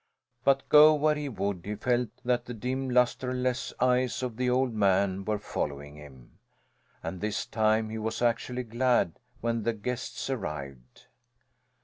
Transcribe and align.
But 0.43 0.67
go 0.67 0.95
where 0.95 1.13
he 1.13 1.29
would, 1.29 1.61
he 1.63 1.75
felt 1.75 2.09
that 2.25 2.45
the 2.45 2.55
dim, 2.55 2.89
lustreless 2.89 3.71
eyes 3.79 4.23
of 4.23 4.35
the 4.35 4.49
old 4.49 4.73
man 4.73 5.23
were 5.25 5.37
following 5.37 5.95
him. 5.95 6.39
And 7.03 7.21
this 7.21 7.45
time 7.45 7.91
he 7.91 7.99
was 7.99 8.19
actually 8.19 8.63
glad 8.63 9.19
when 9.41 9.61
the 9.61 9.73
guests 9.73 10.27
arrived. 10.31 11.05